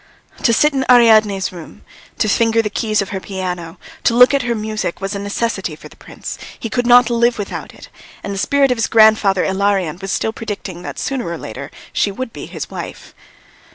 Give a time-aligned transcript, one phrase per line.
[0.41, 1.83] To sit in Ariadne's room,
[2.17, 5.75] to finger the keys of her piano, to look at her music was a necessity
[5.75, 7.87] for the prince he could not live without it;
[8.23, 12.09] and the spirit of his grandfather Ilarion was still predicting that sooner or later she
[12.09, 13.13] would be his wife.